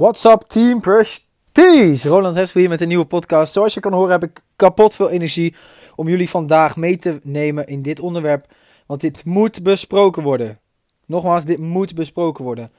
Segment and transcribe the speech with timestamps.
[0.00, 2.08] What's up team Prestige?
[2.08, 3.52] Roland Hesel hier met een nieuwe podcast.
[3.52, 5.54] Zoals je kan horen heb ik kapot veel energie
[5.94, 8.46] om jullie vandaag mee te nemen in dit onderwerp.
[8.86, 10.58] Want dit moet besproken worden.
[11.06, 12.70] Nogmaals, dit moet besproken worden.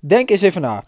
[0.00, 0.82] Denk eens even na.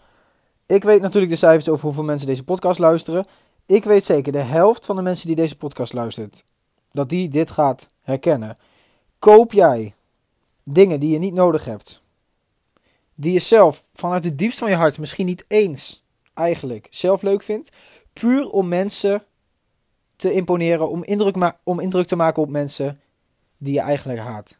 [0.65, 3.25] Ik weet natuurlijk de cijfers over hoeveel mensen deze podcast luisteren.
[3.65, 6.43] Ik weet zeker de helft van de mensen die deze podcast luistert,
[6.91, 8.57] dat die dit gaat herkennen.
[9.19, 9.93] Koop jij
[10.63, 12.00] dingen die je niet nodig hebt?
[13.21, 17.43] Die je zelf vanuit het diepst van je hart misschien niet eens eigenlijk zelf leuk
[17.43, 17.69] vindt,
[18.13, 19.23] puur om mensen
[20.15, 23.01] te imponeren, om indruk, om indruk te maken op mensen
[23.57, 24.57] die je eigenlijk haat.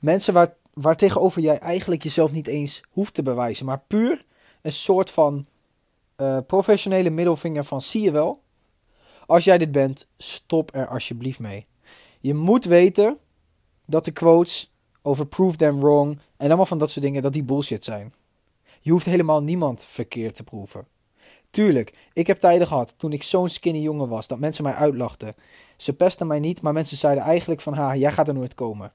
[0.00, 4.24] Mensen waar, waar tegenover jij eigenlijk jezelf niet eens hoeft te bewijzen, maar puur
[4.62, 5.46] een soort van
[6.16, 8.42] uh, professionele middelvinger van zie je wel.
[9.26, 11.66] Als jij dit bent, stop er alsjeblieft mee.
[12.20, 13.18] Je moet weten
[13.86, 14.69] dat de quotes
[15.02, 18.14] over prove them wrong en allemaal van dat soort dingen, dat die bullshit zijn.
[18.80, 20.86] Je hoeft helemaal niemand verkeerd te proeven.
[21.50, 25.34] Tuurlijk, ik heb tijden gehad toen ik zo'n skinny jongen was dat mensen mij uitlachten.
[25.76, 28.92] Ze pesten mij niet, maar mensen zeiden eigenlijk van ha, jij gaat er nooit komen.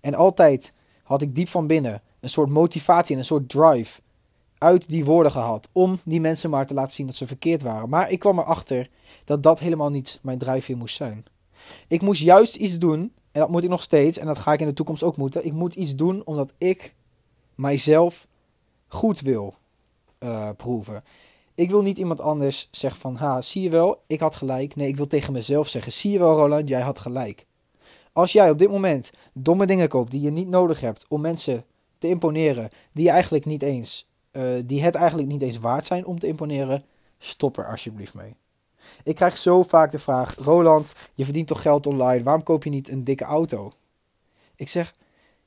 [0.00, 0.72] En altijd
[1.02, 4.00] had ik diep van binnen een soort motivatie en een soort drive
[4.58, 7.88] uit die woorden gehad om die mensen maar te laten zien dat ze verkeerd waren.
[7.88, 8.88] Maar ik kwam erachter
[9.24, 11.24] dat dat helemaal niet mijn drijfveer moest zijn.
[11.88, 14.18] Ik moest juist iets doen en dat moet ik nog steeds.
[14.18, 15.46] En dat ga ik in de toekomst ook moeten.
[15.46, 16.94] Ik moet iets doen omdat ik
[17.54, 18.26] mijzelf
[18.88, 19.54] goed wil
[20.20, 21.04] uh, proeven.
[21.54, 24.76] Ik wil niet iemand anders zeggen van, ha, zie je wel, ik had gelijk.
[24.76, 27.46] Nee, ik wil tegen mezelf zeggen, zie je wel Roland, jij had gelijk.
[28.12, 31.64] Als jij op dit moment domme dingen koopt die je niet nodig hebt om mensen
[31.98, 36.06] te imponeren, die je eigenlijk niet eens, uh, die het eigenlijk niet eens waard zijn
[36.06, 36.84] om te imponeren,
[37.18, 38.34] stop er alsjeblieft mee.
[39.04, 42.22] Ik krijg zo vaak de vraag: Roland, je verdient toch geld online?
[42.22, 43.72] Waarom koop je niet een dikke auto?
[44.56, 44.94] Ik zeg: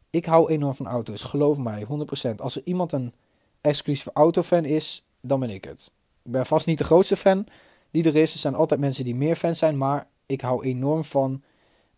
[0.10, 1.22] Ik hou enorm van auto's.
[1.22, 2.36] Geloof mij, 100%.
[2.36, 3.14] Als er iemand een
[3.62, 5.92] exclusieve autofan is, dan ben ik het.
[6.24, 7.48] Ik ben vast niet de grootste fan
[7.92, 8.34] die er is.
[8.34, 9.78] Er zijn altijd mensen die meer fan zijn.
[9.78, 11.44] Maar ik hou enorm van,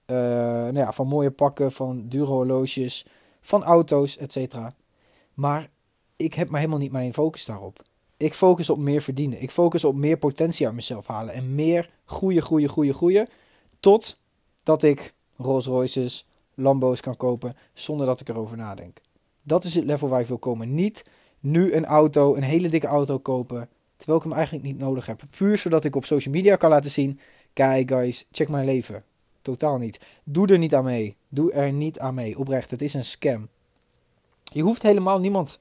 [0.05, 3.07] uh, nou ja, van mooie pakken, van dure horloges,
[3.41, 4.55] van auto's, etc.
[5.33, 5.69] Maar
[6.15, 7.81] ik heb maar helemaal niet mijn focus daarop.
[8.17, 9.41] Ik focus op meer verdienen.
[9.41, 11.33] Ik focus op meer potentie uit mezelf halen.
[11.33, 13.27] En meer groeien, groeien, groeien, groeien.
[13.79, 14.19] Tot
[14.63, 19.01] dat ik Rolls Royces, Lambo's kan kopen zonder dat ik erover nadenk.
[19.43, 20.75] Dat is het level waar ik wil komen.
[20.75, 21.05] Niet
[21.39, 23.69] nu een auto, een hele dikke auto kopen.
[23.97, 25.21] Terwijl ik hem eigenlijk niet nodig heb.
[25.37, 27.19] Puur zodat ik op social media kan laten zien.
[27.53, 29.03] Kijk guys, check mijn leven.
[29.41, 29.99] Totaal niet.
[30.23, 31.15] Doe er niet aan mee.
[31.29, 32.39] Doe er niet aan mee.
[32.39, 33.47] Oprecht, het is een scam.
[34.43, 35.59] Je hoeft helemaal niemand.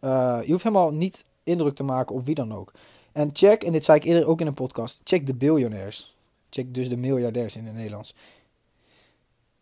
[0.00, 2.72] Uh, je hoeft helemaal niet indruk te maken op wie dan ook.
[3.12, 6.16] En check, en dit zei ik eerder ook in een podcast, check de biljonairs.
[6.50, 8.14] Check dus de miljardairs in het Nederlands.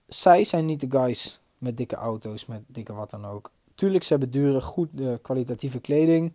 [0.06, 3.50] Zij zijn niet de guys met dikke auto's, met dikke wat dan ook.
[3.74, 4.88] Tuurlijk, ze hebben dure, goed
[5.22, 6.32] kwalitatieve kleding.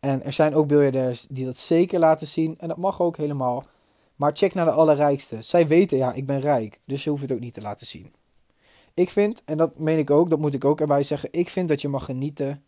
[0.00, 2.54] En er zijn ook biljardairs die dat zeker laten zien.
[2.58, 3.66] En dat mag ook helemaal.
[4.16, 5.42] Maar check naar de allerrijkste.
[5.42, 6.80] Zij weten, ja, ik ben rijk.
[6.84, 8.12] Dus ze hoeven het ook niet te laten zien.
[8.94, 11.28] Ik vind, en dat meen ik ook, dat moet ik ook erbij zeggen.
[11.32, 12.62] Ik vind dat je mag genieten.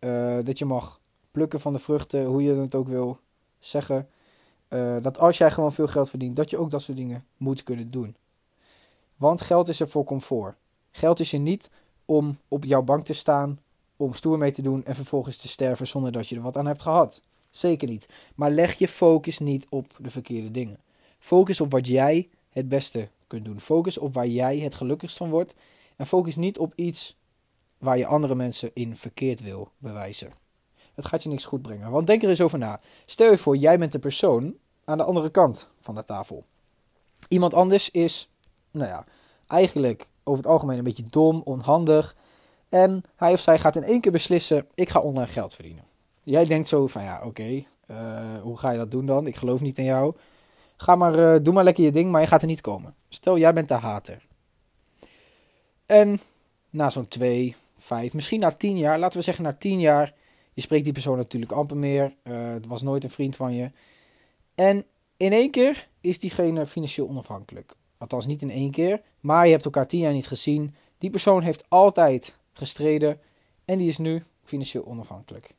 [0.00, 1.00] Uh, dat je mag
[1.38, 3.18] plukken van de vruchten, hoe je het ook wil
[3.58, 4.08] zeggen.
[4.68, 7.62] Uh, dat als jij gewoon veel geld verdient, dat je ook dat soort dingen moet
[7.62, 8.16] kunnen doen.
[9.16, 10.56] Want geld is er voor comfort.
[10.90, 11.70] Geld is er niet
[12.04, 13.60] om op jouw bank te staan,
[13.96, 16.66] om stoer mee te doen en vervolgens te sterven zonder dat je er wat aan
[16.66, 17.22] hebt gehad.
[17.50, 18.06] Zeker niet.
[18.34, 20.80] Maar leg je focus niet op de verkeerde dingen.
[21.18, 23.60] Focus op wat jij het beste kunt doen.
[23.60, 25.54] Focus op waar jij het gelukkigst van wordt.
[25.96, 27.16] En focus niet op iets
[27.78, 30.47] waar je andere mensen in verkeerd wil bewijzen
[30.98, 31.90] het gaat je niks goed brengen.
[31.90, 32.80] Want denk er eens over na.
[33.06, 34.54] Stel je voor, jij bent de persoon
[34.84, 36.44] aan de andere kant van de tafel.
[37.28, 38.30] Iemand anders is,
[38.70, 39.04] nou ja,
[39.46, 42.16] eigenlijk over het algemeen een beetje dom, onhandig.
[42.68, 45.84] En hij of zij gaat in één keer beslissen: ik ga online geld verdienen.
[46.22, 49.26] Jij denkt zo van ja, oké, eh, hoe ga je dat doen dan?
[49.26, 50.14] Ik geloof niet in jou.
[50.76, 52.94] Ga maar, uh, doe maar lekker je ding, maar je gaat er niet komen.
[53.08, 54.26] Stel, jij bent de hater.
[55.86, 56.20] En
[56.70, 60.14] na zo'n twee, vijf, misschien na tien jaar, laten we zeggen na tien jaar,
[60.58, 62.12] je spreekt die persoon natuurlijk amper meer.
[62.22, 63.70] Het was nooit een vriend van je.
[64.54, 64.84] En
[65.16, 67.74] in één keer is diegene financieel onafhankelijk.
[67.98, 70.74] Althans niet in één keer, maar je hebt elkaar tien jaar niet gezien.
[70.98, 73.20] Die persoon heeft altijd gestreden
[73.64, 75.54] en die is nu financieel onafhankelijk.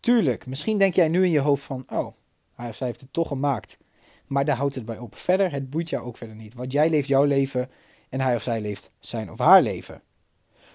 [0.00, 2.14] Tuurlijk, misschien denk jij nu in je hoofd van, oh,
[2.54, 3.78] hij of zij heeft het toch gemaakt.
[4.26, 5.16] Maar daar houdt het bij op.
[5.16, 6.54] Verder, het boeit jou ook verder niet.
[6.54, 7.70] Want jij leeft jouw leven
[8.08, 10.02] en hij of zij leeft zijn of haar leven.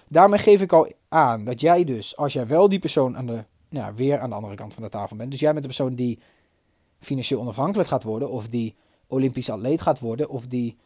[0.08, 3.44] Daarmee geef ik al aan dat jij dus, als jij wel die persoon aan de,
[3.68, 5.94] nou, weer aan de andere kant van de tafel bent, dus jij bent de persoon
[5.94, 6.18] die
[7.00, 8.74] financieel onafhankelijk gaat worden, of die
[9.06, 10.76] Olympisch atleet gaat worden, of die,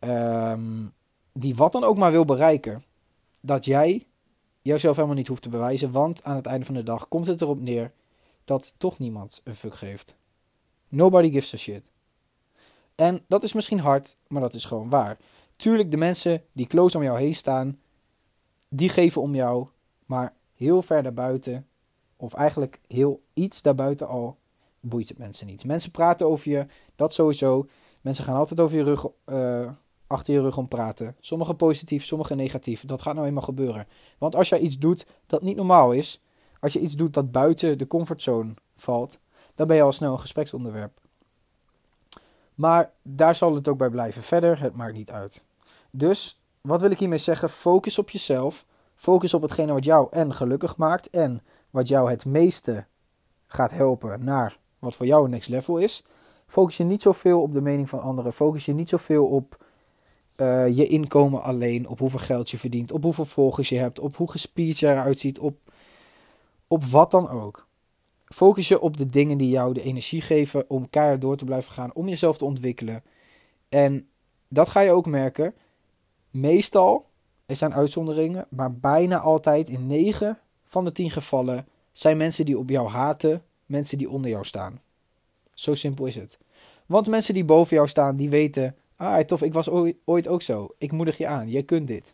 [0.00, 0.92] um,
[1.32, 2.84] die wat dan ook maar wil bereiken,
[3.40, 4.06] dat jij
[4.62, 7.40] jouzelf helemaal niet hoeft te bewijzen, want aan het einde van de dag komt het
[7.40, 7.92] erop neer,
[8.44, 10.14] dat toch niemand een fuck geeft.
[10.88, 11.82] Nobody gives a shit.
[12.94, 15.18] En dat is misschien hard, maar dat is gewoon waar.
[15.56, 17.78] Tuurlijk, de mensen die close om jou heen staan,
[18.74, 19.66] die geven om jou,
[20.06, 21.66] maar heel ver daarbuiten,
[22.16, 24.38] of eigenlijk heel iets daarbuiten al,
[24.80, 25.64] boeit het mensen niet.
[25.64, 26.66] Mensen praten over je,
[26.96, 27.66] dat sowieso.
[28.00, 29.70] Mensen gaan altijd over je rug, uh,
[30.06, 31.16] achter je rug om praten.
[31.20, 32.84] Sommige positief, sommige negatief.
[32.84, 33.86] Dat gaat nou eenmaal gebeuren.
[34.18, 36.22] Want als jij iets doet dat niet normaal is,
[36.60, 39.18] als je iets doet dat buiten de comfortzone valt,
[39.54, 41.00] dan ben je al snel een gespreksonderwerp.
[42.54, 44.22] Maar daar zal het ook bij blijven.
[44.22, 45.44] Verder, het maakt niet uit.
[45.90, 47.48] Dus, wat wil ik hiermee zeggen?
[47.48, 48.64] Focus op jezelf.
[48.96, 51.10] Focus op hetgene wat jou en gelukkig maakt.
[51.10, 52.84] En wat jou het meeste
[53.46, 56.04] gaat helpen naar wat voor jou een next level is.
[56.46, 58.32] Focus je niet zoveel op de mening van anderen.
[58.32, 59.64] Focus je niet zoveel op
[60.36, 61.88] uh, je inkomen alleen.
[61.88, 62.92] Op hoeveel geld je verdient.
[62.92, 63.98] Op hoeveel volgers je hebt.
[63.98, 65.38] Op hoe gespierd je eruit ziet.
[65.38, 65.56] Op,
[66.66, 67.66] op wat dan ook.
[68.24, 71.72] Focus je op de dingen die jou de energie geven om keihard door te blijven
[71.72, 71.94] gaan.
[71.94, 73.02] Om jezelf te ontwikkelen.
[73.68, 74.08] En
[74.48, 75.54] dat ga je ook merken.
[76.32, 77.06] Meestal,
[77.46, 82.58] er zijn uitzonderingen, maar bijna altijd in 9 van de 10 gevallen zijn mensen die
[82.58, 84.80] op jou haten, mensen die onder jou staan.
[85.54, 86.38] Zo simpel is het.
[86.86, 89.68] Want mensen die boven jou staan, die weten, ah tof, ik was
[90.04, 90.68] ooit ook zo.
[90.78, 92.12] Ik moedig je aan, jij kunt dit.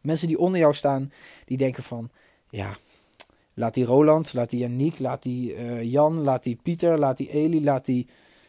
[0.00, 1.12] Mensen die onder jou staan,
[1.44, 2.10] die denken van,
[2.50, 2.76] ja,
[3.54, 7.30] laat die Roland, laat die Yannick, laat die uh, Jan, laat die Pieter, laat die
[7.30, 8.06] Eli, laat die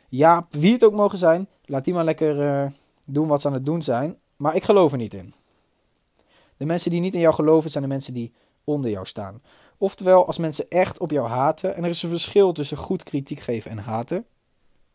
[0.10, 2.72] Jaap, wie het ook mogen zijn, laat die maar lekker uh,
[3.06, 4.18] doen wat ze aan het doen zijn.
[4.36, 5.34] Maar ik geloof er niet in.
[6.58, 8.34] De mensen die niet in jou geloven, zijn de mensen die
[8.64, 9.42] onder jou staan.
[9.78, 13.40] Oftewel, als mensen echt op jou haten, en er is een verschil tussen goed kritiek
[13.40, 14.26] geven en haten.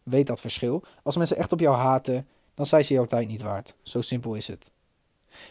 [0.03, 0.83] Weet dat verschil.
[1.03, 3.75] Als mensen echt op jou haten, dan zijn ze jouw tijd niet waard.
[3.83, 4.71] Zo simpel is het.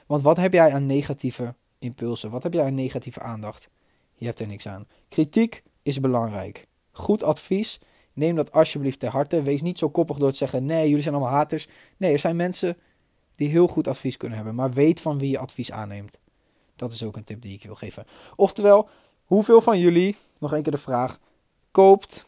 [0.05, 2.29] Want wat heb jij aan negatieve impulsen?
[2.29, 3.69] Wat heb jij aan negatieve aandacht?
[4.15, 4.87] Je hebt er niks aan.
[5.09, 6.67] Kritiek is belangrijk.
[6.91, 7.79] Goed advies,
[8.13, 9.41] neem dat alsjeblieft ter harte.
[9.41, 11.67] Wees niet zo koppig door te zeggen: nee, jullie zijn allemaal haters.
[11.97, 12.77] Nee, er zijn mensen
[13.39, 16.17] die heel goed advies kunnen hebben, maar weet van wie je advies aanneemt.
[16.75, 18.07] Dat is ook een tip die ik wil geven.
[18.35, 18.89] Oftewel,
[19.25, 21.19] hoeveel van jullie, nog een keer de vraag,
[21.71, 22.27] koopt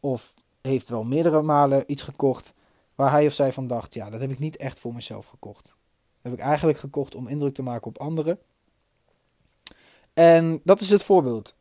[0.00, 2.52] of heeft wel meerdere malen iets gekocht
[2.94, 5.64] waar hij of zij van dacht: ja, dat heb ik niet echt voor mezelf gekocht.
[5.64, 8.38] Dat heb ik eigenlijk gekocht om indruk te maken op anderen.
[10.14, 11.54] En dat is het voorbeeld.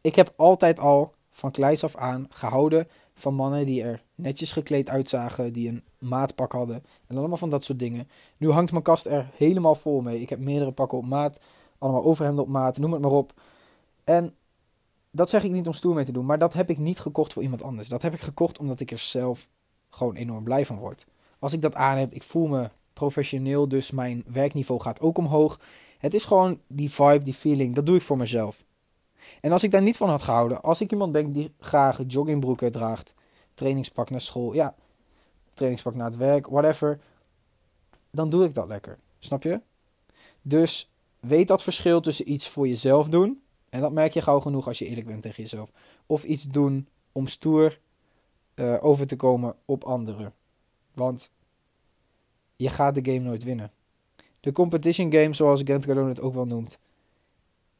[0.00, 4.88] Ik heb altijd al van kleins af aan gehouden van mannen die er netjes gekleed
[4.88, 8.08] uitzagen, die een maatpak hadden en allemaal van dat soort dingen.
[8.36, 10.20] Nu hangt mijn kast er helemaal vol mee.
[10.20, 11.38] Ik heb meerdere pakken op maat,
[11.78, 13.32] allemaal overhemden op maat, noem het maar op.
[14.04, 14.34] En
[15.10, 17.32] dat zeg ik niet om stoer mee te doen, maar dat heb ik niet gekocht
[17.32, 17.88] voor iemand anders.
[17.88, 19.48] Dat heb ik gekocht omdat ik er zelf
[19.90, 21.06] gewoon enorm blij van word.
[21.38, 25.60] Als ik dat aan heb, ik voel me professioneel, dus mijn werkniveau gaat ook omhoog.
[25.98, 28.64] Het is gewoon die vibe, die feeling, dat doe ik voor mezelf.
[29.44, 32.72] En als ik daar niet van had gehouden, als ik iemand ben die graag joggingbroeken
[32.72, 33.14] draagt,
[33.54, 34.74] trainingspak naar school, ja,
[35.54, 37.00] trainingspak naar het werk, whatever,
[38.10, 38.98] dan doe ik dat lekker.
[39.18, 39.60] Snap je?
[40.42, 44.66] Dus weet dat verschil tussen iets voor jezelf doen, en dat merk je gauw genoeg
[44.66, 45.70] als je eerlijk bent tegen jezelf,
[46.06, 47.78] of iets doen om stoer
[48.54, 50.34] uh, over te komen op anderen.
[50.94, 51.30] Want
[52.56, 53.72] je gaat de game nooit winnen.
[54.40, 56.78] De competition game, zoals Grant Cardone het ook wel noemt,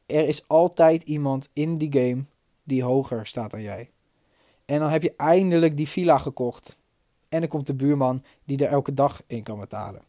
[0.07, 2.25] er is altijd iemand in die game
[2.63, 3.91] die hoger staat dan jij.
[4.65, 6.77] En dan heb je eindelijk die villa gekocht.
[7.29, 10.03] En dan komt de buurman die er elke dag in kan betalen.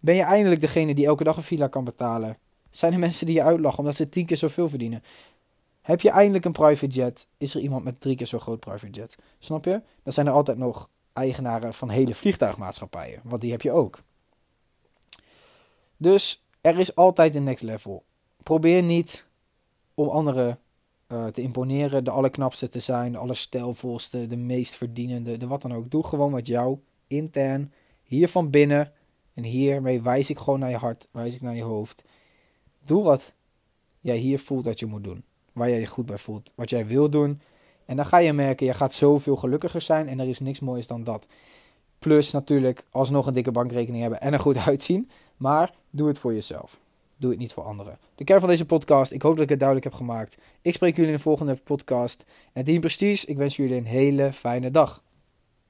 [0.00, 2.38] Ben je eindelijk degene die elke dag een villa kan betalen?
[2.70, 5.02] Zijn er mensen die je uitlachen omdat ze tien keer zoveel verdienen?
[5.80, 7.28] Heb je eindelijk een private jet?
[7.38, 9.16] Is er iemand met drie keer zo groot private jet?
[9.38, 9.82] Snap je?
[10.02, 13.20] Dan zijn er altijd nog eigenaren van hele vliegtuigmaatschappijen.
[13.24, 14.02] Want die heb je ook.
[15.96, 18.04] Dus er is altijd een next level.
[18.42, 19.26] Probeer niet
[19.94, 20.58] om anderen
[21.08, 25.74] uh, te imponeren, de allerknapste te zijn, de allerstijlvolste, de meest verdienende, de wat dan
[25.74, 25.90] ook.
[25.90, 27.72] Doe gewoon wat jou intern,
[28.02, 28.92] hier van binnen.
[29.34, 32.02] En hiermee wijs ik gewoon naar je hart, wijs ik naar je hoofd.
[32.84, 33.32] Doe wat
[34.00, 35.24] jij hier voelt dat je moet doen.
[35.52, 36.52] Waar jij je goed bij voelt.
[36.54, 37.40] Wat jij wil doen.
[37.84, 40.08] En dan ga je merken, je gaat zoveel gelukkiger zijn.
[40.08, 41.26] En er is niks moois dan dat.
[41.98, 45.10] Plus natuurlijk alsnog een dikke bankrekening hebben en er goed uitzien.
[45.36, 46.80] Maar doe het voor jezelf.
[47.22, 47.98] Doe het niet voor anderen.
[48.14, 49.12] De kern van deze podcast.
[49.12, 50.38] Ik hoop dat ik het duidelijk heb gemaakt.
[50.62, 52.24] Ik spreek jullie in de volgende podcast.
[52.52, 55.02] En Team Prestige, ik wens jullie een hele fijne dag.